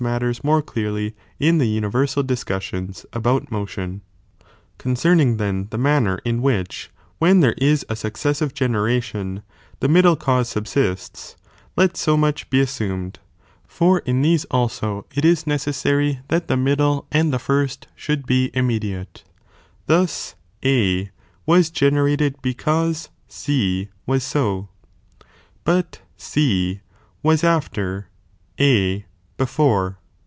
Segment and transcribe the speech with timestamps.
[0.03, 4.47] matters more clearly in the universal discussions about ™tlo».l; v».p.,.f.
[4.79, 6.89] Concerning then the manner in which,
[7.19, 9.43] when, inthenma there ia u successive generation,
[9.79, 11.35] the middle cause of pw hiii (u sub^ats,
[11.77, 13.19] let BO much be assumed,
[13.67, 18.21] for in these also plinctpieor it ia necessary that the middle and the first should
[18.23, 19.21] ^°""'"* be iuimediuie,
[19.85, 20.33] thus
[20.65, 21.11] A
[21.45, 24.67] was generated because C was Bu,
[25.63, 26.81] but C
[27.21, 28.07] was after,
[28.59, 29.05] A
[29.37, 29.97] before.